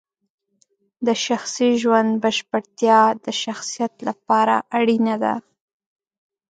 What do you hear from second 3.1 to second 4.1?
د شخصیت